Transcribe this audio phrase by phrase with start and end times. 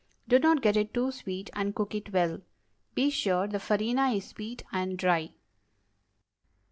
[0.27, 2.41] Do not get it too sweet, and cook it well.
[2.95, 5.35] Be sure the farina is sweet and dry.